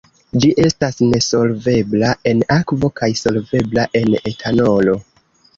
Ĝi 0.43 0.47
estas 0.61 0.97
nesolvebla 1.11 2.09
en 2.31 2.41
akvo 2.57 2.91
kaj 3.01 3.11
solvebla 3.21 3.85
en 4.01 4.17
etanolo. 4.33 4.99